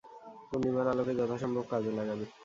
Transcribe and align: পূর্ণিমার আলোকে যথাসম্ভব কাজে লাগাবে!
পূর্ণিমার 0.47 0.91
আলোকে 0.91 1.13
যথাসম্ভব 1.19 1.63
কাজে 1.71 1.91
লাগাবে! 1.99 2.25